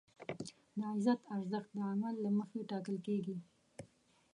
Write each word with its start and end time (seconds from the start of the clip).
د 0.77 0.79
عزت 0.91 1.21
ارزښت 1.35 1.69
د 1.77 1.79
عمل 1.91 2.15
له 2.23 2.29
مخې 2.37 2.67
ټاکل 2.71 2.97
کېږي. 3.07 3.37